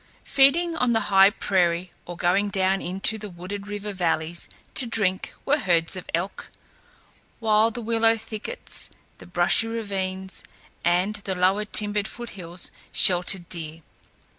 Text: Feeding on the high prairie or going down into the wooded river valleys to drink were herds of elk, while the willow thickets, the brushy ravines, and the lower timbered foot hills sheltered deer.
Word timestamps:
Feeding 0.23 0.75
on 0.77 0.93
the 0.93 0.99
high 1.13 1.29
prairie 1.29 1.91
or 2.07 2.17
going 2.17 2.49
down 2.49 2.81
into 2.81 3.19
the 3.19 3.29
wooded 3.29 3.67
river 3.67 3.93
valleys 3.93 4.49
to 4.73 4.87
drink 4.87 5.35
were 5.45 5.59
herds 5.59 5.95
of 5.95 6.09
elk, 6.15 6.49
while 7.39 7.69
the 7.69 7.83
willow 7.83 8.17
thickets, 8.17 8.89
the 9.19 9.27
brushy 9.27 9.67
ravines, 9.67 10.41
and 10.83 11.17
the 11.17 11.35
lower 11.35 11.65
timbered 11.65 12.07
foot 12.07 12.31
hills 12.31 12.71
sheltered 12.91 13.47
deer. 13.47 13.81